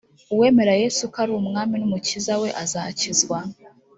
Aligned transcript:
uwemera 0.33 0.73
yesu 0.81 1.01
ko 1.11 1.17
ari 1.23 1.31
umwami 1.41 1.75
n 1.77 1.83
umukiza 1.87 2.33
we 2.41 2.49
azakizwa 2.63 3.37